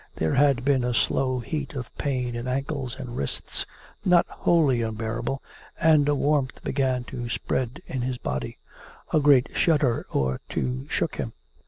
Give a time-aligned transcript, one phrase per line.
[0.15, 3.67] There had begun a slow heat of pain in ankles and wrists,
[4.03, 5.43] not wholly unbearable,
[5.79, 8.57] and a warmth began to spread in his body.
[9.13, 11.33] A great shudder or two shook him.